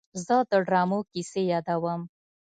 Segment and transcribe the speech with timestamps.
[0.25, 2.01] زه د ډرامو کیسې یادوم.